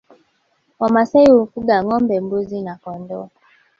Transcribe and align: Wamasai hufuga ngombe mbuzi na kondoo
Wamasai 0.79 1.31
hufuga 1.35 1.75
ngombe 1.83 2.15
mbuzi 2.23 2.59
na 2.61 2.73
kondoo 2.83 3.27